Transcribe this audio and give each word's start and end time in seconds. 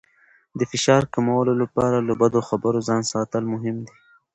د 0.57 0.61
فشار 0.71 1.03
کمولو 1.13 1.53
لپاره 1.61 1.97
له 2.07 2.13
بدو 2.21 2.39
خبرونو 2.49 2.85
ځان 2.89 3.01
ساتل 3.13 3.43
مهم 3.53 3.75
دي. 3.85 3.95